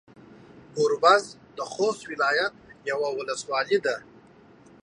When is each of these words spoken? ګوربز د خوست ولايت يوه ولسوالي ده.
ګوربز 0.75 1.23
د 1.57 1.59
خوست 1.71 2.01
ولايت 2.11 2.53
يوه 2.89 3.09
ولسوالي 3.17 3.77
ده. 3.85 3.95